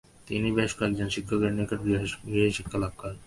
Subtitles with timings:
[0.27, 1.79] তিনি বেশ কয়েকজন শিক্ষকের নিকট
[2.25, 3.17] গৃহেই শিক্ষা লাভ করেন।